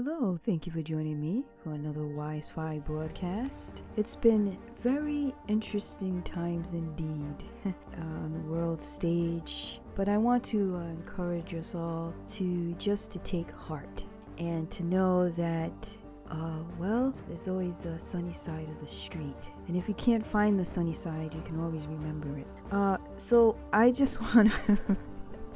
Hello, 0.00 0.38
thank 0.46 0.64
you 0.64 0.70
for 0.70 0.80
joining 0.80 1.20
me 1.20 1.42
for 1.60 1.72
another 1.72 2.06
Wise 2.06 2.48
Fi 2.48 2.78
broadcast. 2.78 3.82
It's 3.96 4.14
been 4.14 4.56
very 4.80 5.34
interesting 5.48 6.22
times 6.22 6.72
indeed 6.72 7.42
uh, 7.66 8.00
on 8.00 8.32
the 8.32 8.48
world 8.48 8.80
stage, 8.80 9.80
but 9.96 10.08
I 10.08 10.16
want 10.16 10.44
to 10.44 10.76
uh, 10.76 10.84
encourage 10.90 11.52
us 11.52 11.74
all 11.74 12.14
to 12.34 12.74
just 12.74 13.10
to 13.10 13.18
take 13.18 13.50
heart 13.50 14.04
and 14.38 14.70
to 14.70 14.84
know 14.84 15.30
that 15.30 15.96
uh, 16.30 16.62
well, 16.78 17.12
there's 17.26 17.48
always 17.48 17.84
a 17.84 17.98
sunny 17.98 18.34
side 18.34 18.68
of 18.68 18.80
the 18.80 18.86
street. 18.86 19.50
And 19.66 19.76
if 19.76 19.88
you 19.88 19.94
can't 19.94 20.24
find 20.24 20.60
the 20.60 20.64
sunny 20.64 20.94
side, 20.94 21.34
you 21.34 21.42
can 21.42 21.58
always 21.58 21.86
remember 21.86 22.38
it. 22.38 22.46
Uh, 22.70 22.98
so 23.16 23.56
I 23.72 23.90
just 23.90 24.20
want 24.34 24.52
to. 24.52 24.78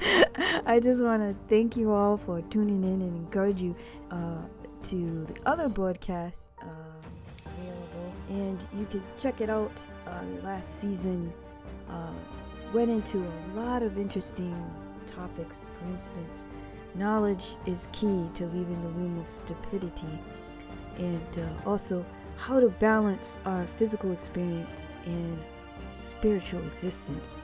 I 0.67 0.81
just 0.83 1.03
want 1.03 1.23
to 1.23 1.37
thank 1.49 1.77
you 1.77 1.93
all 1.93 2.17
for 2.17 2.41
tuning 2.43 2.83
in 2.83 3.03
and 3.03 3.17
encourage 3.17 3.61
you 3.61 3.75
uh, 4.11 4.39
to 4.85 5.27
the 5.27 5.35
other 5.47 5.69
broadcasts 5.69 6.49
uh, 6.61 6.67
available. 7.47 8.13
And 8.29 8.67
you 8.77 8.87
can 8.87 9.03
check 9.17 9.41
it 9.41 9.51
out. 9.51 9.73
Uh, 10.07 10.23
last 10.43 10.81
season 10.81 11.33
uh, 11.89 12.13
went 12.73 12.91
into 12.91 13.19
a 13.19 13.35
lot 13.55 13.83
of 13.83 13.99
interesting 13.99 14.55
topics. 15.15 15.67
For 15.79 15.93
instance, 15.93 16.45
knowledge 16.95 17.55
is 17.67 17.87
key 17.93 18.29
to 18.35 18.47
leaving 18.47 18.83
the 18.83 18.89
womb 18.89 19.19
of 19.19 19.31
stupidity 19.31 20.19
and 20.99 21.39
uh, 21.39 21.69
also 21.69 22.05
how 22.37 22.59
to 22.59 22.69
balance 22.69 23.39
our 23.45 23.67
physical 23.79 24.11
experience 24.11 24.89
and 25.07 25.39
spiritual 25.95 26.63
existence. 26.67 27.37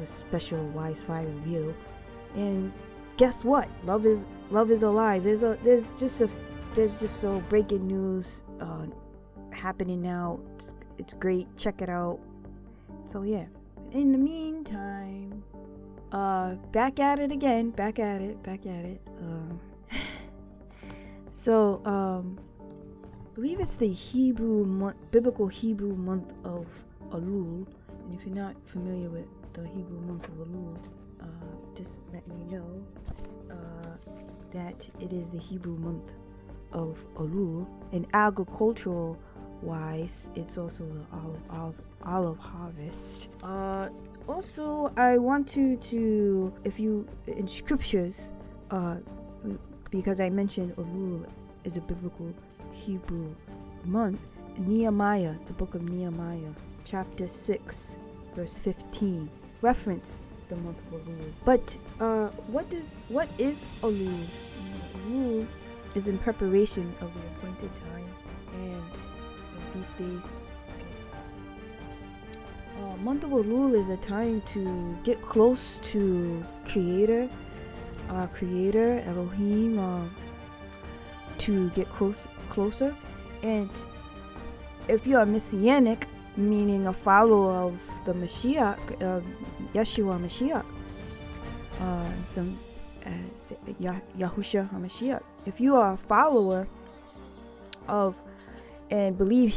It's 0.00 0.10
a 0.10 0.14
special 0.14 0.64
Wise 0.68 1.02
Fi 1.02 1.22
review. 1.22 1.74
And 2.34 2.72
guess 3.18 3.44
what? 3.44 3.68
Love 3.84 4.06
is 4.06 4.24
love 4.50 4.70
is 4.70 4.82
alive. 4.82 5.22
There's 5.24 5.42
a 5.42 5.58
there's 5.62 5.88
just 6.00 6.20
a 6.22 6.30
there's 6.74 6.96
just 6.96 7.20
so 7.20 7.40
breaking 7.50 7.86
news 7.86 8.44
uh, 8.60 8.86
happening 9.50 10.00
now. 10.00 10.40
It's, 10.54 10.74
it's 10.96 11.12
great. 11.12 11.46
Check 11.58 11.82
it 11.82 11.90
out. 11.90 12.20
So 13.06 13.22
yeah. 13.22 13.44
In 13.90 14.12
the 14.12 14.18
meantime, 14.18 15.44
uh, 16.10 16.54
back 16.72 16.98
at 16.98 17.18
it 17.18 17.30
again. 17.30 17.70
Back 17.70 17.98
at 17.98 18.22
it. 18.22 18.42
Back 18.42 18.64
at 18.64 18.84
it. 18.86 19.00
Um, 19.20 19.60
so 21.34 21.82
um 21.84 22.38
I 23.30 23.34
believe 23.34 23.60
it's 23.60 23.76
the 23.76 23.92
Hebrew 23.92 24.64
month, 24.64 24.96
biblical 25.10 25.48
Hebrew 25.48 25.94
month 25.96 26.32
of 26.44 26.66
Elul. 27.10 27.66
And 27.88 28.18
if 28.18 28.24
you're 28.24 28.34
not 28.34 28.56
familiar 28.66 29.10
with 29.10 29.26
the 29.52 29.66
Hebrew 29.68 30.00
month 30.00 30.24
of 30.24 30.34
Elul, 30.34 30.76
uh, 31.20 31.26
just 31.74 32.00
letting 32.12 32.38
you 32.38 32.58
know 32.58 32.86
uh, 33.50 34.12
that 34.52 34.88
it 35.00 35.12
is 35.12 35.30
the 35.30 35.38
Hebrew 35.38 35.76
month 35.76 36.12
of 36.72 36.98
Elul. 37.16 37.66
And 37.92 38.06
agricultural 38.14 39.18
wise, 39.60 40.30
it's 40.34 40.56
also 40.58 40.84
the 40.84 41.04
olive, 41.18 41.40
olive, 41.50 41.74
olive 42.04 42.38
harvest. 42.38 43.28
Uh, 43.42 43.88
also, 44.28 44.92
I 44.96 45.18
want 45.18 45.48
to, 45.48 45.76
to, 45.76 46.52
if 46.64 46.78
you, 46.78 47.06
in 47.26 47.46
scriptures, 47.46 48.32
uh, 48.70 48.96
because 49.90 50.20
I 50.20 50.30
mentioned 50.30 50.74
Elul 50.76 51.26
is 51.64 51.76
a 51.76 51.80
biblical 51.80 52.32
Hebrew 52.72 53.34
month, 53.84 54.20
Nehemiah, 54.58 55.34
the 55.46 55.52
book 55.52 55.74
of 55.74 55.82
Nehemiah, 55.82 56.52
chapter 56.84 57.28
6, 57.28 57.96
verse 58.34 58.58
15, 58.58 59.28
reference 59.62 60.12
the 60.48 60.56
month 60.56 60.78
of 60.92 61.00
Elul. 61.00 61.32
But 61.44 61.76
uh, 62.00 62.28
what 62.48 62.68
does 62.68 62.94
what 63.08 63.28
is 63.38 63.64
Elul? 63.82 64.24
Elul 65.06 65.46
is 65.94 66.08
in 66.08 66.18
preparation 66.18 66.94
of 67.00 67.12
the 67.14 67.20
appointed 67.20 67.70
times 67.92 68.18
and 68.54 68.92
feast 69.72 69.98
days. 69.98 70.42
Uh, 72.78 72.96
month 72.98 73.24
of 73.24 73.30
Elul 73.30 73.78
is 73.80 73.88
a 73.88 73.96
time 73.98 74.42
to 74.52 74.96
get 75.04 75.22
close 75.22 75.78
to 75.84 76.44
Creator, 76.66 77.28
uh, 78.10 78.26
Creator 78.28 79.04
Elohim, 79.06 79.78
uh, 79.78 80.04
to 81.38 81.70
get 81.70 81.88
close 81.88 82.26
closer. 82.50 82.94
And 83.42 83.70
if 84.88 85.06
you 85.06 85.16
are 85.16 85.26
messianic, 85.26 86.06
meaning 86.36 86.86
a 86.86 86.92
follower 86.92 87.52
of 87.52 87.78
the 88.06 88.12
Mashiach, 88.12 89.02
uh, 89.02 89.20
Yeshua 89.74 90.20
Mashiach, 90.20 90.64
uh, 91.80 92.10
some 92.24 92.58
uh, 93.04 93.10
Yahusha 94.18 94.68
HaMashiach, 94.70 95.22
if 95.46 95.60
you 95.60 95.76
are 95.76 95.92
a 95.92 95.96
follower 95.96 96.66
of 97.88 98.16
and 98.90 99.16
believe 99.16 99.54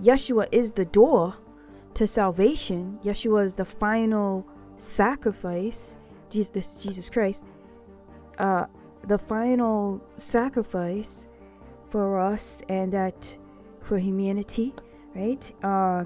Yeshua 0.00 0.48
is 0.52 0.72
the 0.72 0.84
door 0.84 1.34
to 1.94 2.06
salvation, 2.06 2.98
Yeshua 3.04 3.44
is 3.44 3.56
the 3.56 3.64
final 3.64 4.46
sacrifice, 4.78 5.98
Jesus, 6.30 6.82
Jesus 6.82 7.10
Christ, 7.10 7.44
uh, 8.38 8.66
the 9.06 9.18
final 9.18 10.00
sacrifice 10.16 11.26
for 11.90 12.20
us 12.20 12.62
and 12.68 12.92
that 12.92 13.36
for 13.82 13.98
humanity, 13.98 14.72
right? 15.14 15.52
Uh, 15.62 16.04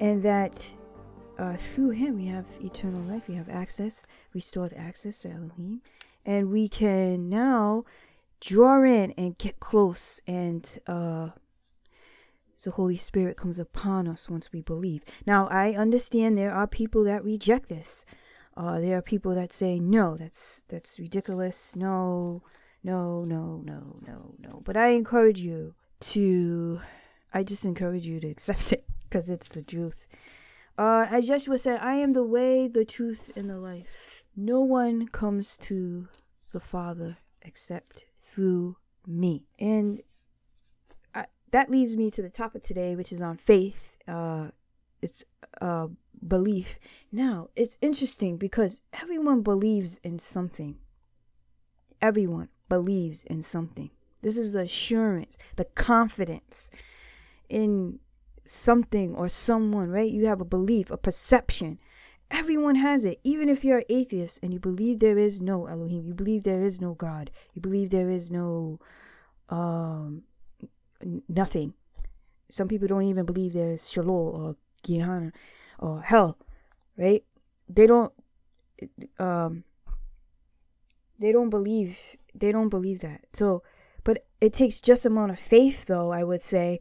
and 0.00 0.22
that 0.22 0.66
uh, 1.38 1.56
through 1.74 1.90
Him 1.90 2.16
we 2.16 2.26
have 2.26 2.46
eternal 2.62 3.00
life, 3.02 3.28
we 3.28 3.34
have 3.34 3.48
access, 3.48 4.06
restored 4.32 4.72
access 4.74 5.20
to 5.20 5.30
Elohim, 5.30 5.80
and 6.24 6.50
we 6.50 6.68
can 6.68 7.28
now 7.28 7.84
draw 8.40 8.82
in 8.84 9.12
and 9.12 9.38
get 9.38 9.58
close, 9.60 10.20
and 10.26 10.78
uh, 10.86 11.30
the 12.64 12.70
Holy 12.70 12.96
Spirit 12.96 13.36
comes 13.36 13.58
upon 13.58 14.08
us 14.08 14.28
once 14.28 14.50
we 14.52 14.62
believe. 14.62 15.02
Now, 15.26 15.48
I 15.48 15.74
understand 15.74 16.36
there 16.36 16.54
are 16.54 16.66
people 16.66 17.04
that 17.04 17.24
reject 17.24 17.68
this. 17.68 18.06
Uh, 18.56 18.80
there 18.80 18.96
are 18.96 19.02
people 19.02 19.34
that 19.34 19.52
say 19.52 19.78
no, 19.78 20.16
that's 20.16 20.62
that's 20.68 20.98
ridiculous. 20.98 21.74
No, 21.76 22.42
no, 22.82 23.24
no, 23.24 23.62
no, 23.64 23.96
no, 24.06 24.34
no. 24.38 24.62
But 24.64 24.76
I 24.76 24.90
encourage 24.90 25.40
you 25.40 25.74
to, 26.00 26.80
I 27.36 27.42
just 27.42 27.64
encourage 27.64 28.06
you 28.06 28.20
to 28.20 28.28
accept 28.28 28.72
it 28.72 28.86
because 29.02 29.28
it's 29.28 29.48
the 29.48 29.62
truth. 29.62 30.06
Uh, 30.78 31.06
as 31.10 31.28
Yeshua 31.28 31.58
said, 31.58 31.80
I 31.80 31.96
am 31.96 32.12
the 32.12 32.22
way, 32.22 32.68
the 32.68 32.84
truth, 32.84 33.30
and 33.34 33.50
the 33.50 33.58
life. 33.58 34.22
No 34.36 34.60
one 34.60 35.08
comes 35.08 35.56
to 35.58 36.06
the 36.52 36.60
Father 36.60 37.16
except 37.42 38.04
through 38.22 38.76
me. 39.04 39.42
And 39.58 40.00
I, 41.12 41.26
that 41.50 41.70
leads 41.70 41.96
me 41.96 42.08
to 42.12 42.22
the 42.22 42.30
topic 42.30 42.62
today, 42.62 42.94
which 42.94 43.12
is 43.12 43.20
on 43.20 43.36
faith. 43.36 43.96
Uh, 44.06 44.48
it's 45.02 45.24
uh, 45.60 45.88
belief. 46.28 46.78
Now, 47.10 47.48
it's 47.56 47.78
interesting 47.80 48.36
because 48.36 48.80
everyone 48.92 49.42
believes 49.42 49.98
in 50.04 50.20
something. 50.20 50.76
Everyone 52.00 52.48
believes 52.68 53.24
in 53.24 53.42
something. 53.42 53.90
This 54.22 54.36
is 54.36 54.52
the 54.52 54.60
assurance, 54.60 55.36
the 55.56 55.64
confidence 55.64 56.70
in 57.54 58.00
something 58.44 59.14
or 59.14 59.28
someone, 59.28 59.88
right? 59.88 60.10
You 60.10 60.26
have 60.26 60.40
a 60.40 60.44
belief, 60.44 60.90
a 60.90 60.96
perception. 60.96 61.78
Everyone 62.28 62.74
has 62.74 63.04
it. 63.04 63.20
Even 63.22 63.48
if 63.48 63.64
you're 63.64 63.78
an 63.78 63.84
atheist 63.88 64.40
and 64.42 64.52
you 64.52 64.58
believe 64.58 64.98
there 64.98 65.18
is 65.18 65.40
no 65.40 65.66
Elohim, 65.66 66.04
you 66.04 66.14
believe 66.14 66.42
there 66.42 66.64
is 66.64 66.80
no 66.80 66.94
God, 66.94 67.30
you 67.54 67.62
believe 67.62 67.90
there 67.90 68.10
is 68.10 68.28
no 68.32 68.80
um 69.50 70.24
nothing. 71.28 71.74
Some 72.50 72.66
people 72.66 72.88
don't 72.88 73.04
even 73.04 73.24
believe 73.24 73.52
there's 73.52 73.88
Sheol 73.88 74.10
or 74.10 74.56
Gehenna 74.82 75.30
or 75.78 76.02
hell, 76.02 76.36
right? 76.98 77.22
They 77.68 77.86
don't 77.86 78.12
um 79.20 79.62
they 81.20 81.30
don't 81.30 81.50
believe 81.50 81.96
they 82.34 82.50
don't 82.50 82.68
believe 82.68 83.00
that. 83.00 83.20
So, 83.32 83.62
but 84.02 84.26
it 84.40 84.52
takes 84.52 84.80
just 84.80 85.06
amount 85.06 85.30
of 85.30 85.38
faith, 85.38 85.84
though 85.86 86.10
I 86.10 86.24
would 86.24 86.42
say, 86.42 86.80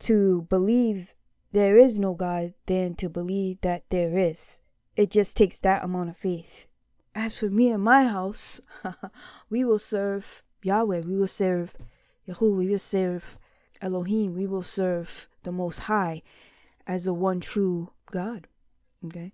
to 0.00 0.42
believe 0.48 1.14
there 1.52 1.78
is 1.78 1.98
no 1.98 2.14
God 2.14 2.54
than 2.66 2.94
to 2.96 3.08
believe 3.08 3.60
that 3.60 3.84
there 3.90 4.18
is. 4.18 4.60
It 4.96 5.10
just 5.10 5.36
takes 5.36 5.58
that 5.60 5.84
amount 5.84 6.10
of 6.10 6.16
faith. 6.16 6.66
As 7.14 7.38
for 7.38 7.48
me 7.48 7.70
and 7.70 7.82
my 7.82 8.04
house, 8.04 8.60
we 9.50 9.64
will 9.64 9.78
serve 9.78 10.42
Yahweh. 10.62 11.00
We 11.00 11.16
will 11.16 11.26
serve 11.26 11.76
Yahuwah. 12.28 12.56
We 12.56 12.68
will 12.68 12.78
serve 12.78 13.38
Elohim. 13.80 14.34
We 14.34 14.46
will 14.46 14.62
serve 14.62 15.28
the 15.42 15.52
Most 15.52 15.80
High 15.80 16.22
as 16.86 17.04
the 17.04 17.14
one 17.14 17.40
true 17.40 17.90
God. 18.10 18.46
Okay. 19.04 19.32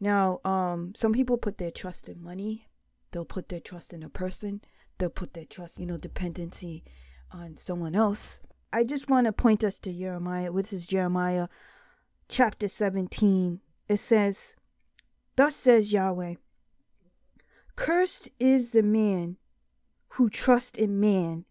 Now, 0.00 0.40
um, 0.44 0.94
some 0.94 1.12
people 1.12 1.38
put 1.38 1.58
their 1.58 1.70
trust 1.70 2.08
in 2.08 2.22
money. 2.22 2.68
They'll 3.12 3.24
put 3.24 3.48
their 3.48 3.60
trust 3.60 3.92
in 3.92 4.02
a 4.02 4.08
person 4.08 4.60
they'll 4.98 5.10
put 5.10 5.34
their 5.34 5.44
trust, 5.44 5.78
you 5.78 5.86
know, 5.86 5.96
dependency 5.96 6.84
on 7.30 7.56
someone 7.58 7.94
else. 7.94 8.40
I 8.72 8.82
just 8.82 9.08
want 9.08 9.26
to 9.26 9.32
point 9.32 9.62
us 9.62 9.78
to 9.78 9.92
Jeremiah, 9.92 10.50
which 10.50 10.72
is 10.72 10.86
Jeremiah 10.86 11.48
chapter 12.28 12.66
17. 12.66 13.60
It 13.88 13.98
says, 13.98 14.56
Thus 15.36 15.54
says 15.54 15.92
Yahweh, 15.92 16.34
Cursed 17.76 18.30
is 18.40 18.72
the 18.72 18.82
man 18.82 19.36
who 20.08 20.28
trusts 20.28 20.78
in 20.78 20.98
man 20.98 21.44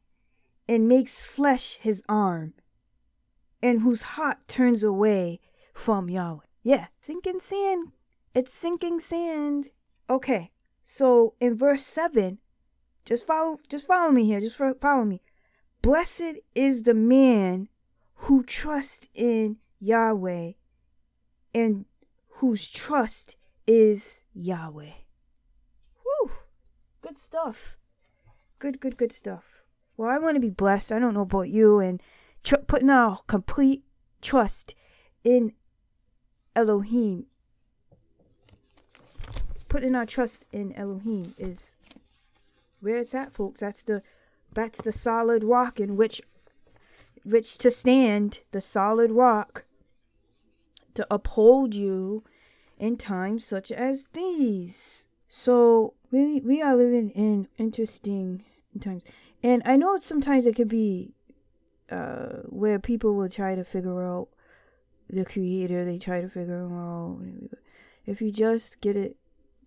and 0.68 0.88
makes 0.88 1.24
flesh 1.24 1.78
his 1.78 2.04
arm, 2.10 2.54
and 3.62 3.82
whose 3.82 4.02
heart 4.02 4.48
turns 4.48 4.84
away 4.84 5.40
from 5.74 6.10
Yahweh. 6.10 6.46
Yeah, 6.64 6.88
sinking 7.00 7.40
sand. 7.40 7.94
It's 8.34 8.54
sinking 8.54 9.00
sand. 9.00 9.70
Okay, 10.10 10.52
so 10.84 11.36
in 11.40 11.56
verse 11.56 11.86
7, 11.86 12.40
just 13.06 13.26
follow 13.26 13.60
just 13.70 13.88
follow 13.88 14.12
me 14.12 14.26
here, 14.26 14.42
just 14.42 14.58
follow 14.58 15.06
me. 15.06 15.22
Blessed 15.86 16.40
is 16.56 16.82
the 16.82 16.96
man 16.96 17.70
who 18.16 18.42
trusts 18.42 19.08
in 19.14 19.58
Yahweh 19.80 20.54
and 21.54 21.86
whose 22.28 22.68
trust 22.68 23.36
is 23.68 24.24
Yahweh. 24.34 24.94
Whew. 26.02 26.32
Good 27.04 27.20
stuff. 27.20 27.78
Good, 28.58 28.80
good, 28.80 28.98
good 28.98 29.12
stuff. 29.12 29.62
Well, 29.96 30.10
I 30.10 30.18
want 30.18 30.34
to 30.34 30.40
be 30.40 30.50
blessed. 30.50 30.92
I 30.92 30.98
don't 30.98 31.14
know 31.14 31.22
about 31.22 31.50
you. 31.50 31.78
And 31.78 32.02
tr- 32.44 32.56
putting 32.66 32.90
our 32.90 33.20
complete 33.28 33.84
trust 34.24 34.74
in 35.24 35.54
Elohim. 36.56 37.28
Putting 39.70 39.94
our 39.94 40.08
trust 40.08 40.46
in 40.52 40.74
Elohim 40.74 41.36
is 41.38 41.76
where 42.80 42.98
it's 42.98 43.14
at, 43.14 43.34
folks. 43.34 43.60
That's 43.60 43.84
the 43.84 44.02
that's 44.56 44.82
the 44.82 44.94
solid 44.94 45.44
rock 45.44 45.80
in 45.80 45.96
which 45.96 46.22
which 47.24 47.58
to 47.58 47.70
stand, 47.70 48.40
the 48.52 48.62
solid 48.62 49.12
rock 49.12 49.66
to 50.94 51.06
uphold 51.12 51.76
you 51.76 52.24
in 52.78 52.98
times 52.98 53.46
such 53.46 53.72
as 53.72 54.08
these. 54.14 55.06
So 55.28 55.94
we 56.12 56.40
we 56.40 56.62
are 56.62 56.76
living 56.76 57.10
in 57.12 57.48
interesting 57.58 58.44
times, 58.80 59.04
and 59.44 59.62
I 59.66 59.76
know 59.76 59.98
sometimes 59.98 60.46
it 60.46 60.56
could 60.56 60.70
be 60.70 61.14
uh, 61.90 62.44
where 62.48 62.80
people 62.80 63.14
will 63.14 63.30
try 63.30 63.56
to 63.56 63.64
figure 63.64 64.02
out 64.04 64.30
the 65.10 65.26
creator. 65.26 65.84
They 65.86 65.98
try 65.98 66.22
to 66.22 66.30
figure 66.30 66.66
out 66.66 67.20
if 68.06 68.22
you 68.22 68.32
just 68.32 68.80
get 68.82 68.96
it 68.96 69.18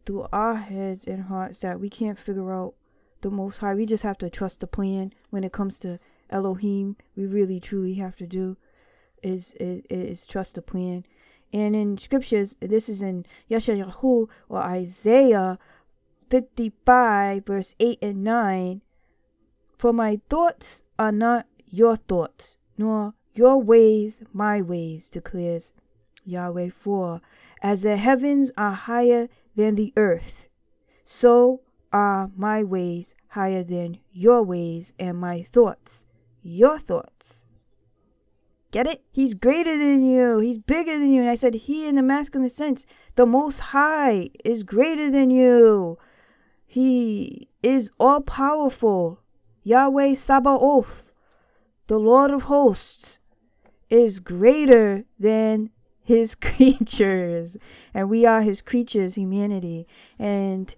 through 0.06 0.26
our 0.32 0.55
heads 0.55 1.06
and 1.06 1.23
hearts 1.25 1.61
that 1.61 1.79
we 1.79 1.90
can't 1.90 2.19
figure 2.19 2.52
out 2.52 2.75
the 3.20 3.31
Most 3.31 3.59
High. 3.59 3.75
We 3.75 3.87
just 3.87 4.03
have 4.03 4.19
to 4.19 4.31
trust 4.31 4.61
the 4.61 4.67
plan 4.67 5.12
when 5.31 5.44
it 5.44 5.53
comes 5.53 5.79
to 5.81 5.99
Elohim. 6.31 6.97
We 7.17 7.26
really 7.26 7.61
truly 7.61 7.94
have 7.94 8.17
to 8.17 8.26
do 8.26 8.56
is 9.23 9.55
is, 9.55 9.82
is 9.91 10.26
trust 10.26 10.55
the 10.55 10.62
plan 10.62 11.05
and 11.53 11.75
in 11.75 11.97
scriptures, 11.97 12.56
this 12.61 12.91
is 12.91 13.00
in 13.00 13.25
Yeshayahu 13.50 14.29
or 14.50 14.59
Isaiah 14.59 15.59
55, 16.29 17.47
verse 17.47 17.75
8 17.81 17.99
and 18.03 18.23
9. 18.23 18.82
For 19.79 19.94
my 19.94 20.21
thoughts 20.29 20.82
are 20.99 21.12
not 21.12 21.47
your 21.67 21.97
thoughts, 21.97 22.59
nor 22.76 23.14
your 23.35 23.62
ways 23.62 24.23
my 24.35 24.61
ways, 24.61 25.09
declares 25.09 25.73
Yahweh. 26.26 26.69
For 26.69 27.23
as 27.62 27.81
the 27.81 27.97
heavens 27.97 28.50
are 28.59 28.73
higher 28.73 29.31
than 29.56 29.75
the 29.75 29.94
earth, 29.97 30.50
so 31.03 31.62
are 31.99 32.31
my 32.37 32.62
ways 32.62 33.15
higher 33.29 33.65
than 33.65 33.99
your 34.12 34.43
ways, 34.43 34.93
and 34.99 35.19
my 35.19 35.43
thoughts 35.43 36.06
your 36.43 36.79
thoughts. 36.79 37.45
Get 38.71 38.87
it? 38.87 39.03
He's 39.11 39.35
greater 39.35 39.77
than 39.77 40.05
you. 40.05 40.39
He's 40.39 40.59
bigger 40.59 40.99
than 40.99 41.12
you. 41.12 41.23
And 41.23 41.31
I 41.31 41.35
said, 41.35 41.55
He 41.55 41.87
in 41.87 41.97
the 41.97 42.03
masculine 42.03 42.49
sense, 42.49 42.87
the 43.15 43.27
Most 43.27 43.59
High 43.59 44.31
is 44.45 44.62
greater 44.62 45.11
than 45.11 45.31
you. 45.31 45.99
He 46.67 47.49
is 47.62 47.91
all 47.99 48.21
powerful. 48.21 49.21
Yahweh 49.62 50.15
Sabaoth, 50.15 51.12
the 51.87 51.99
Lord 51.99 52.31
of 52.31 52.43
hosts, 52.43 53.19
is 53.91 54.21
greater 54.21 55.05
than 55.19 55.71
his 56.03 56.35
creatures. 56.49 57.56
And 57.95 58.11
we 58.11 58.27
are 58.27 58.43
his 58.43 58.61
creatures, 58.61 59.15
humanity. 59.15 59.87
And 60.19 60.75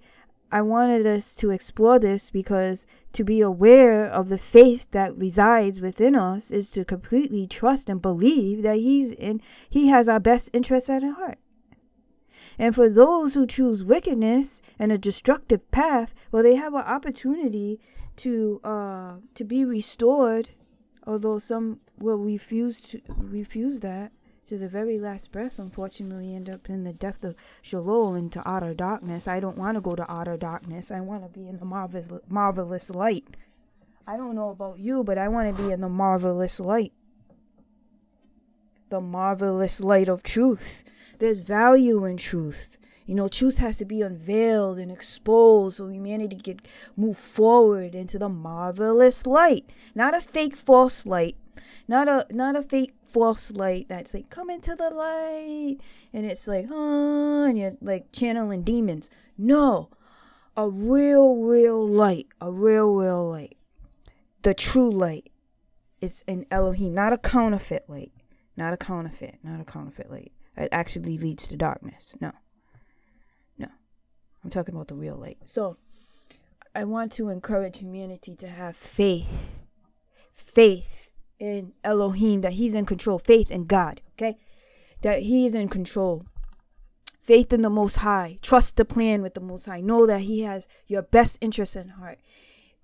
I 0.53 0.63
wanted 0.63 1.07
us 1.07 1.37
to 1.37 1.51
explore 1.51 2.01
this 2.01 2.29
because 2.29 2.85
to 3.13 3.23
be 3.23 3.41
aware 3.41 4.05
of 4.05 4.29
the 4.29 4.37
faith 4.37 4.91
that 4.91 5.17
resides 5.17 5.81
within 5.81 6.17
us 6.17 6.51
is 6.51 6.73
to 6.73 6.85
completely 6.85 7.47
trust 7.47 7.89
and 7.89 8.03
believe 8.03 8.63
that 8.63 8.79
he's 8.79 9.13
in 9.13 9.41
he 9.69 9.87
has 9.89 10.09
our 10.09 10.19
best 10.19 10.51
interests 10.53 10.91
at 10.91 11.05
heart. 11.05 11.39
And 12.59 12.75
for 12.75 12.89
those 12.89 13.35
who 13.35 13.47
choose 13.47 13.85
wickedness 13.85 14.61
and 14.77 14.91
a 14.91 14.99
destructive 14.99 15.71
path, 15.71 16.13
well 16.33 16.43
they 16.43 16.57
have 16.57 16.75
an 16.75 16.81
opportunity 16.81 17.79
to 18.17 18.61
uh 18.65 19.19
to 19.37 19.45
be 19.45 19.65
restored, 19.65 20.51
although 21.07 21.39
some 21.39 21.79
will 22.01 22.19
refuse 22.19 22.81
to 22.81 23.01
refuse 23.19 23.79
that 23.81 24.11
to 24.51 24.59
the 24.59 24.67
very 24.67 24.99
last 24.99 25.31
breath, 25.31 25.61
unfortunately, 25.61 26.35
end 26.35 26.51
up 26.51 26.69
in 26.69 26.83
the 26.83 26.93
depth 26.93 27.23
of 27.23 27.37
Sheol 27.63 28.17
into 28.17 28.43
outer 28.45 28.75
darkness. 28.75 29.29
I 29.29 29.39
don't 29.39 29.57
want 29.57 29.77
to 29.77 29.81
go 29.81 29.95
to 29.95 30.11
outer 30.11 30.37
darkness. 30.37 30.91
I 30.91 30.99
want 30.99 31.23
to 31.23 31.29
be 31.29 31.47
in 31.47 31.59
the 31.59 31.65
marvelous, 31.65 32.09
marvelous 32.29 32.91
light. 32.91 33.29
I 34.09 34.17
don't 34.17 34.35
know 34.35 34.49
about 34.49 34.81
you, 34.81 35.05
but 35.05 35.19
I 35.19 35.29
want 35.29 35.57
to 35.57 35.63
be 35.63 35.71
in 35.71 35.81
the 35.81 35.89
marvelous 35.89 36.59
light. 36.59 36.93
The 38.89 39.01
marvelous 39.01 39.79
light 39.79 40.09
of 40.09 40.25
truth. 40.25 40.83
There's 41.21 41.39
value 41.39 42.05
in 42.05 42.17
truth. 42.17 42.77
You 43.07 43.15
know, 43.15 43.29
truth 43.29 43.59
has 43.59 43.77
to 43.77 43.85
be 43.85 44.03
unveiled 44.03 44.81
and 44.81 44.91
exposed 44.91 45.77
so 45.77 45.87
humanity 45.87 46.41
can 46.41 46.59
move 46.97 47.19
forward 47.19 47.95
into 47.95 48.19
the 48.19 48.29
marvelous 48.29 49.27
light. 49.27 49.71
Not 49.95 50.13
a 50.13 50.21
fake 50.21 50.57
false 50.57 51.07
light. 51.07 51.37
Not 51.87 52.09
a 52.09 52.27
not 52.31 52.57
a 52.57 52.63
fake 52.63 52.95
false 53.13 53.51
light 53.51 53.87
that's 53.89 54.15
like 54.15 54.31
come 54.31 54.51
into 54.51 54.75
the 54.75 54.91
light 54.91 55.79
and 56.13 56.27
it's 56.27 56.47
like 56.47 56.67
huh 56.69 57.45
and 57.45 57.59
you're 57.59 57.77
like 57.81 58.11
channeling 58.13 58.63
demons. 58.63 59.11
No. 59.37 59.91
A 60.57 60.69
real 60.69 61.37
real 61.37 61.87
light 61.87 62.27
a 62.41 62.51
real 62.51 62.95
real 62.95 63.31
light. 63.31 63.57
The 64.43 64.55
true 64.55 64.91
light 64.91 65.31
is 66.01 66.25
an 66.29 66.47
elohim 66.51 66.95
not 66.95 67.13
a 67.13 67.19
counterfeit 67.19 67.85
light. 67.89 68.13
Not 68.57 68.73
a 68.73 68.77
counterfeit 68.77 69.39
not 69.43 69.61
a 69.61 69.65
counterfeit 69.65 70.11
light. 70.11 70.33
It 70.57 70.69
actually 70.73 71.19
leads 71.19 71.47
to 71.49 71.57
darkness. 71.57 72.15
No. 72.21 72.33
No. 73.59 73.69
I'm 74.45 74.51
talking 74.51 74.75
about 74.75 74.89
the 74.89 74.95
real 74.95 75.17
light. 75.17 75.39
So 75.45 75.77
i 76.75 76.85
want 76.85 77.13
to 77.13 77.31
encourage 77.31 77.79
humanity 77.79 78.37
to 78.37 78.49
have 78.49 78.77
faith. 78.77 79.27
Faith 80.55 81.00
in 81.41 81.73
Elohim, 81.83 82.43
that 82.43 82.53
He's 82.53 82.75
in 82.75 82.85
control. 82.85 83.19
Faith 83.19 83.51
in 83.51 83.65
God, 83.65 84.03
okay? 84.13 84.37
That 85.01 85.23
He 85.23 85.47
is 85.47 85.55
in 85.55 85.69
control. 85.69 86.27
Faith 87.23 87.53
in 87.53 87.63
the 87.63 87.71
Most 87.71 87.97
High. 87.97 88.39
Trust 88.43 88.77
the 88.77 88.85
plan 88.85 89.23
with 89.23 89.33
the 89.33 89.41
Most 89.41 89.65
High. 89.65 89.81
Know 89.81 90.07
that 90.07 90.21
He 90.21 90.43
has 90.43 90.69
your 90.87 91.01
best 91.01 91.39
interest 91.41 91.77
in 91.77 91.89
heart. 91.89 92.19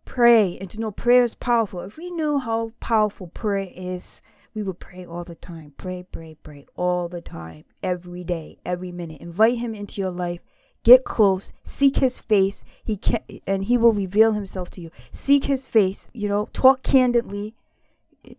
Pray 0.06 0.56
and 0.58 0.70
to 0.70 0.80
know 0.80 0.90
prayer 0.90 1.22
is 1.22 1.34
powerful. 1.34 1.80
If 1.80 1.98
we 1.98 2.10
knew 2.10 2.38
how 2.38 2.72
powerful 2.80 3.26
prayer 3.26 3.70
is, 3.74 4.22
we 4.54 4.62
would 4.62 4.80
pray 4.80 5.04
all 5.04 5.24
the 5.24 5.34
time. 5.34 5.74
Pray, 5.76 6.06
pray, 6.10 6.38
pray 6.42 6.64
all 6.76 7.08
the 7.08 7.20
time. 7.20 7.64
Every 7.82 8.24
day, 8.24 8.58
every 8.64 8.90
minute. 8.90 9.20
Invite 9.20 9.58
Him 9.58 9.74
into 9.74 10.00
your 10.00 10.10
life 10.10 10.40
get 10.86 11.02
close 11.02 11.52
seek 11.64 11.96
his 11.96 12.20
face 12.20 12.62
he 12.84 12.96
can 12.96 13.20
and 13.44 13.64
he 13.64 13.76
will 13.76 13.92
reveal 13.92 14.34
himself 14.34 14.70
to 14.70 14.80
you 14.80 14.88
seek 15.10 15.42
his 15.46 15.66
face 15.66 16.08
you 16.12 16.28
know 16.28 16.48
talk 16.52 16.80
candidly 16.84 17.56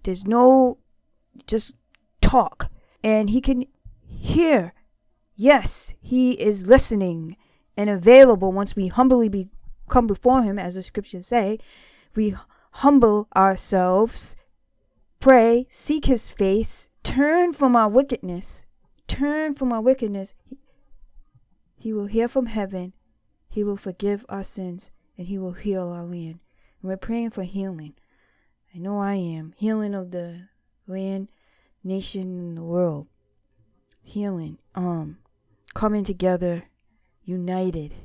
there's 0.03 0.25
no 0.25 0.77
just 1.45 1.75
talk. 2.21 2.69
And 3.03 3.29
he 3.29 3.41
can 3.41 3.65
hear. 4.01 4.73
Yes 5.35 5.93
he 6.01 6.31
is 6.31 6.65
listening 6.65 7.35
and 7.75 7.89
available 7.89 8.51
once 8.51 8.75
we 8.75 8.87
humbly 8.87 9.29
be, 9.29 9.49
come 9.89 10.07
before 10.07 10.41
him 10.41 10.57
as 10.57 10.75
the 10.75 10.83
scriptures 10.83 11.27
say. 11.27 11.59
We 12.15 12.35
humble 12.71 13.27
ourselves 13.35 14.35
pray 15.19 15.67
seek 15.69 16.05
his 16.05 16.29
face 16.29 16.89
turn 17.03 17.53
from 17.53 17.75
our 17.75 17.89
wickedness 17.89 18.65
turn 19.07 19.55
from 19.55 19.71
our 19.71 19.81
wickedness. 19.81 20.33
He, 21.77 21.93
will 21.93 22.07
hear 22.07 22.27
from 22.27 22.47
heaven. 22.47 22.93
He 23.49 23.63
will 23.63 23.77
forgive 23.77 24.25
our 24.29 24.43
sins 24.43 24.91
and 25.17 25.27
he 25.27 25.37
will 25.37 25.53
heal 25.53 25.89
our 25.89 26.03
land. 26.03 26.39
And 26.81 26.89
we're 26.89 26.97
praying 26.97 27.31
for 27.31 27.43
healing 27.43 27.93
I 28.77 28.79
know 28.79 28.99
I 28.99 29.15
am. 29.15 29.55
Healing 29.57 29.95
of 29.95 30.11
the 30.11 30.49
land, 30.85 31.29
nation, 31.83 32.21
and 32.21 32.57
the 32.57 32.61
world. 32.61 33.07
Healing. 34.03 34.59
Um, 34.75 35.17
coming 35.73 36.03
together, 36.03 36.63
united. 37.25 37.95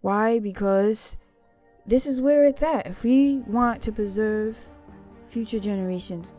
Why? 0.00 0.38
Because 0.38 1.18
this 1.86 2.06
is 2.06 2.18
where 2.18 2.46
it's 2.46 2.62
at. 2.62 2.86
If 2.86 3.04
we 3.04 3.42
want 3.46 3.82
to 3.82 3.92
preserve 3.92 4.56
future 5.28 5.60
generations, 5.60 6.32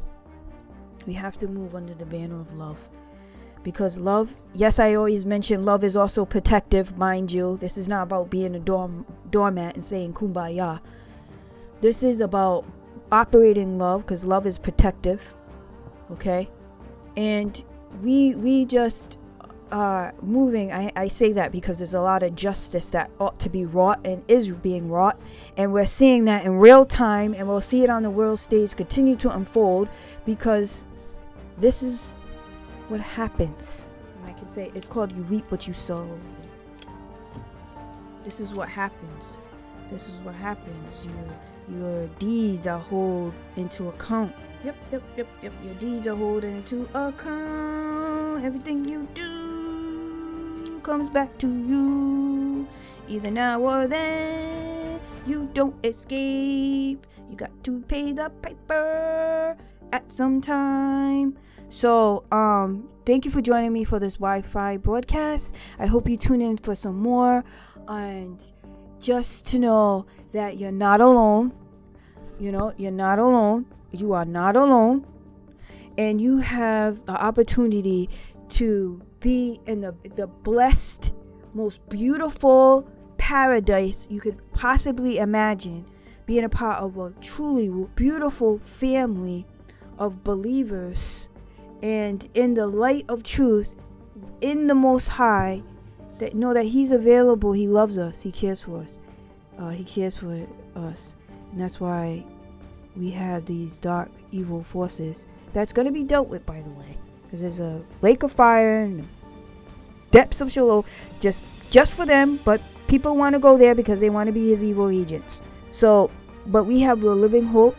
we 1.05 1.13
have 1.13 1.38
to 1.38 1.48
move 1.48 1.75
under 1.75 1.93
the 1.93 2.07
banner 2.07 2.41
of 2.41 2.51
love. 2.55 2.79
Because 3.62 4.00
love, 4.00 4.33
yes, 4.55 4.79
I 4.79 4.95
always 4.95 5.24
mention 5.24 5.62
love 5.62 5.83
is 5.83 5.95
also 5.95 6.25
protective, 6.25 6.98
mind 6.98 7.31
you. 7.31 7.59
This 7.62 7.77
is 7.77 7.88
not 7.88 8.03
about 8.03 8.31
being 8.31 8.55
a 8.55 8.59
dorm, 8.59 9.05
doormat 9.29 9.75
and 9.75 9.86
saying 9.86 10.15
kumbaya. 10.15 10.79
This 11.79 12.01
is 12.01 12.21
about 12.21 12.65
operate 13.12 13.58
in 13.58 13.78
love 13.78 14.01
because 14.01 14.24
love 14.24 14.46
is 14.46 14.58
protective. 14.58 15.22
Okay? 16.12 16.50
And 17.16 17.63
we 18.01 18.36
we 18.36 18.66
just 18.66 19.18
are 19.72 20.13
moving. 20.22 20.72
I, 20.72 20.92
I 20.96 21.08
say 21.08 21.34
that 21.34 21.51
because 21.51 21.78
there's 21.78 21.94
a 21.94 22.01
lot 22.01 22.24
of 22.24 22.36
justice 22.36 22.89
that 22.89 23.12
ought 23.20 23.39
to 23.39 23.50
be 23.50 23.66
wrought 23.66 24.00
and 24.06 24.24
is 24.28 24.50
being 24.50 24.89
wrought. 24.89 25.20
And 25.58 25.74
we're 25.74 25.86
seeing 25.86 26.25
that 26.25 26.46
in 26.46 26.58
real 26.58 26.86
time 26.86 27.34
and 27.34 27.48
we'll 27.48 27.62
see 27.62 27.84
it 27.84 27.89
on 27.89 28.04
the 28.04 28.10
world 28.10 28.39
stage 28.39 28.75
continue 28.75 29.16
to 29.18 29.32
unfold 29.32 29.89
because 30.25 30.86
this 31.58 31.84
is 31.84 32.16
what 32.88 33.00
happens. 33.00 33.89
And 34.20 34.30
I 34.30 34.38
can 34.38 34.48
say 34.48 34.72
it's 34.74 34.88
called 34.88 35.12
you 35.12 35.22
reap 35.24 35.50
what 35.51 35.68
you 35.68 35.74
sow. 35.74 36.08
This 38.24 38.39
is 38.39 38.54
what 38.54 38.70
happens. 38.70 39.38
This 39.92 40.08
is 40.08 40.13
what 40.24 40.36
happens. 40.36 41.06
You, 41.06 41.12
your 41.77 42.07
deeds 42.19 42.67
are 42.67 42.79
hold 42.79 43.33
into 43.55 43.89
account. 43.89 44.33
Yep, 44.63 44.75
yep, 44.91 45.03
yep, 45.15 45.27
yep. 45.41 45.53
Your 45.63 45.73
deeds 45.75 46.07
are 46.07 46.15
holding 46.15 46.57
into 46.57 46.83
account. 46.93 48.43
Everything 48.43 48.83
you 48.88 49.07
do 49.13 50.79
comes 50.83 51.09
back 51.09 51.38
to 51.39 51.47
you. 51.47 52.67
Either 53.07 53.31
now 53.31 53.61
or 53.61 53.88
then. 53.88 54.99
You 55.25 55.49
don't 55.53 55.75
escape. 55.85 57.05
You 57.29 57.35
got 57.35 57.51
to 57.63 57.81
pay 57.88 58.11
the 58.13 58.31
piper 58.41 59.55
at 59.93 60.11
some 60.11 60.41
time. 60.41 61.38
So, 61.69 62.23
um, 62.31 62.89
thank 63.05 63.25
you 63.25 63.31
for 63.31 63.41
joining 63.41 63.71
me 63.71 63.83
for 63.83 63.99
this 63.99 64.15
Wi-Fi 64.15 64.77
broadcast. 64.77 65.53
I 65.77 65.85
hope 65.85 66.09
you 66.09 66.17
tune 66.17 66.41
in 66.41 66.57
for 66.57 66.73
some 66.73 66.97
more, 66.97 67.43
and 67.88 68.43
just 69.00 69.46
to 69.48 69.60
know 69.60 70.06
that 70.34 70.58
you're 70.58 70.72
not 70.72 71.01
alone. 71.01 71.53
You 72.39 72.51
know, 72.51 72.74
you're 72.77 72.91
not 72.91 73.20
alone. 73.20 73.65
You 73.91 74.13
are 74.13 74.25
not 74.25 74.56
alone, 74.56 75.06
and 75.98 76.22
you 76.22 76.38
have 76.38 77.06
the 77.06 77.13
opportunity 77.13 78.10
to 78.50 79.01
be 79.20 79.60
in 79.65 79.82
the 79.82 79.96
the 80.15 80.27
blessed, 80.27 81.12
most 81.53 81.79
beautiful 81.89 82.88
paradise 83.18 84.08
you 84.10 84.22
could 84.22 84.39
possibly 84.53 85.18
imagine. 85.18 85.86
Being 86.25 86.44
a 86.44 86.50
part 86.50 86.84
of 86.84 86.98
a 86.98 87.12
truly 87.22 87.70
beautiful 87.96 88.60
family 88.60 89.48
of 89.98 90.24
believers 90.24 91.27
and 91.82 92.29
in 92.36 92.53
the 92.53 92.68
light 92.68 93.06
of 93.10 93.24
truth 93.24 93.70
in 94.41 94.68
the 94.68 94.75
most 94.75 95.08
high 95.08 95.63
that 96.19 96.35
know 96.35 96.53
that 96.53 96.65
he's 96.65 96.91
available 96.91 97.51
he 97.51 97.67
loves 97.67 97.97
us 97.97 98.21
he 98.21 98.31
cares 98.31 98.61
for 98.61 98.81
us 98.81 98.97
uh, 99.59 99.69
he 99.69 99.83
cares 99.83 100.15
for 100.15 100.47
us. 100.75 101.15
And 101.51 101.59
that's 101.59 101.79
why 101.79 102.23
we 102.95 103.11
have 103.11 103.45
these 103.45 103.77
dark 103.77 104.09
evil 104.31 104.63
forces 104.63 105.25
that's 105.53 105.73
going 105.73 105.85
to 105.85 105.91
be 105.91 106.03
dealt 106.03 106.27
with 106.27 106.45
by 106.45 106.61
the 106.61 106.69
way. 106.71 106.97
Because 107.23 107.41
there's 107.41 107.59
a 107.59 107.81
lake 108.01 108.23
of 108.23 108.31
fire 108.31 108.81
and 108.81 109.07
depths 110.11 110.41
of 110.41 110.51
Sheol 110.51 110.85
just 111.19 111.43
just 111.69 111.91
for 111.93 112.03
them 112.03 112.39
but 112.43 112.59
people 112.88 113.15
want 113.15 113.33
to 113.33 113.39
go 113.39 113.57
there 113.57 113.75
because 113.75 113.99
they 113.99 114.09
want 114.09 114.27
to 114.27 114.33
be 114.33 114.49
his 114.49 114.63
evil 114.63 114.89
agents. 114.89 115.41
So 115.71 116.09
but 116.47 116.63
we 116.63 116.79
have 116.79 117.03
a 117.03 117.13
living 117.13 117.45
hope. 117.45 117.75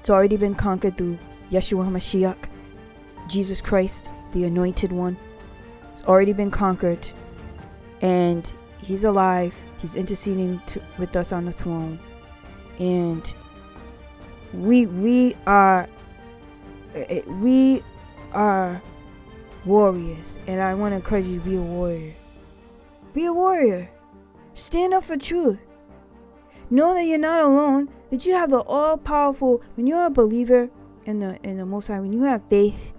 It's 0.00 0.10
already 0.10 0.36
been 0.36 0.54
conquered 0.54 0.96
through 0.96 1.18
Yeshua 1.50 1.86
HaMashiach 1.86 2.36
Jesus 3.28 3.60
Christ, 3.60 4.08
the 4.32 4.44
Anointed 4.44 4.92
One. 4.92 5.16
It's 5.92 6.04
already 6.04 6.32
been 6.32 6.50
conquered, 6.50 7.06
and 8.00 8.50
He's 8.80 9.04
alive. 9.04 9.54
He's 9.78 9.94
interceding 9.94 10.60
to, 10.66 10.82
with 10.98 11.14
us 11.16 11.32
on 11.32 11.44
the 11.44 11.52
throne, 11.52 11.98
and 12.78 13.32
we 14.52 14.86
we 14.86 15.36
are 15.46 15.88
eh, 16.94 17.04
eh, 17.08 17.22
we 17.26 17.82
are 18.32 18.80
warriors, 19.64 20.38
and 20.46 20.60
I 20.60 20.74
want 20.74 20.92
to 20.92 20.96
encourage 20.96 21.26
you 21.26 21.38
to 21.38 21.44
be 21.44 21.56
a 21.56 21.60
warrior. 21.60 22.12
Be 23.14 23.24
a 23.26 23.32
warrior. 23.32 23.90
Stand 24.54 24.94
up 24.94 25.04
for 25.04 25.16
truth. 25.16 25.58
Know 26.70 26.94
that 26.94 27.04
you're 27.04 27.18
not 27.18 27.44
alone. 27.44 27.88
That 28.10 28.26
you 28.26 28.34
have 28.34 28.50
the 28.50 28.58
all-powerful. 28.58 29.62
When 29.76 29.86
you're 29.86 30.06
a 30.06 30.10
believer 30.10 30.68
in 31.06 31.18
the 31.18 31.38
in 31.42 31.56
the 31.56 31.66
Most 31.66 31.88
High, 31.88 32.00
when 32.00 32.12
you 32.12 32.22
have 32.22 32.42
faith, 32.50 32.92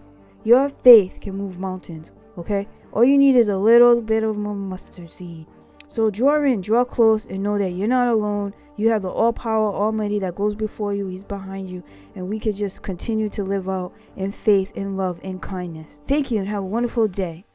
your 0.44 0.70
faith 0.70 1.20
can 1.20 1.36
move 1.36 1.60
mountains, 1.60 2.12
okay? 2.38 2.68
All 2.92 3.04
you 3.04 3.18
need 3.18 3.36
is 3.36 3.50
a 3.50 3.58
little 3.58 4.02
bit 4.02 4.24
of 4.24 4.36
mustard 4.36 5.10
seed. 5.10 5.46
So 5.88 6.10
draw 6.10 6.44
in, 6.44 6.62
draw 6.62 6.86
close, 6.86 7.26
and 7.26 7.44
know 7.44 7.58
that 7.58 7.72
you're 7.72 7.88
not 7.88 8.08
alone. 8.08 8.54
You 8.78 8.90
have 8.90 9.02
the 9.02 9.10
all 9.10 9.34
power, 9.34 9.74
almighty 9.74 10.20
that 10.20 10.36
goes 10.36 10.56
before 10.56 10.94
you, 10.94 11.08
He's 11.08 11.24
behind 11.24 11.70
you, 11.70 11.84
and 12.16 12.30
we 12.30 12.40
can 12.40 12.54
just 12.54 12.82
continue 12.82 13.30
to 13.30 13.44
live 13.44 13.68
out 13.68 13.94
in 14.16 14.32
faith, 14.32 14.72
in 14.76 14.98
love, 14.98 15.20
in 15.24 15.40
kindness. 15.40 16.00
Thank 16.08 16.32
you, 16.32 16.40
and 16.40 16.48
have 16.48 16.64
a 16.64 16.66
wonderful 16.66 17.08
day. 17.08 17.46